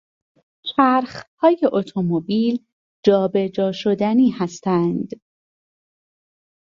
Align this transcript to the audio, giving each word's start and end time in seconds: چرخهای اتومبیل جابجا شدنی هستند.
چرخهای 0.63 1.57
اتومبیل 1.73 2.65
جابجا 3.03 3.71
شدنی 3.71 4.29
هستند. 4.29 5.09